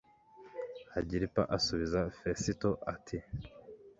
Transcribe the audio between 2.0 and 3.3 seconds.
fesito ati